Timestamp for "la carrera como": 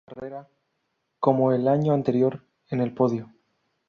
0.15-1.51